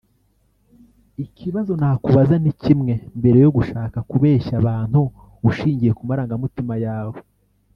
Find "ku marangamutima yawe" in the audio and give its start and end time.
5.97-7.17